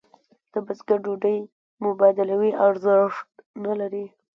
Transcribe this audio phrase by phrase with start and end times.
[0.51, 1.37] د بزګر ډوډۍ
[1.85, 3.27] مبادلوي ارزښت
[3.63, 4.05] نه لري.